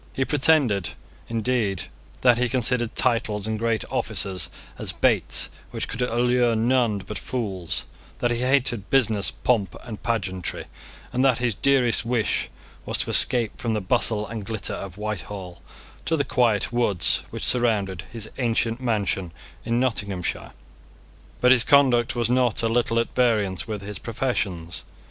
[0.15, 0.89] He pretended,
[1.29, 1.83] indeed,
[2.21, 7.85] that he considered titles and great offices as baits which could allure none but fools,
[8.17, 10.65] that he hated business, pomp, and pageantry,
[11.13, 12.49] and that his dearest wish
[12.83, 15.61] was to escape from the bustle and glitter of Whitehall
[16.05, 19.31] to the quiet woods which surrounded his ancient mansion
[19.63, 20.53] in Nottinghamshire;
[21.41, 24.81] but his conduct was not a little at variance with his professions.